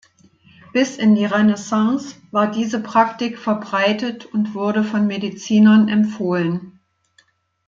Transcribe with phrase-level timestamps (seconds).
[0.73, 6.79] Bis in die Renaissance war diese Praktik verbreitet und wurde von Medizinern empfohlen.